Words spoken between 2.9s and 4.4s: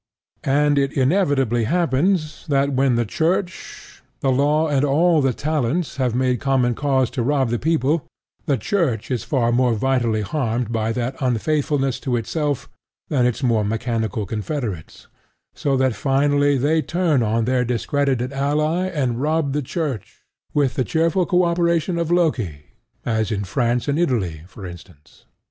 the Church, the